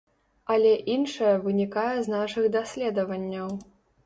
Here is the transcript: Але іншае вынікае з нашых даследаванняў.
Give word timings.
Але 0.53 0.71
іншае 0.93 1.33
вынікае 1.49 1.93
з 2.09 2.13
нашых 2.17 2.49
даследаванняў. 2.57 3.55